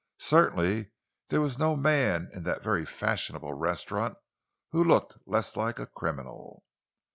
[0.17, 0.89] Certainly
[1.27, 4.17] there was no man in that very fashionable restaurant
[4.71, 6.63] who looked less like a criminal.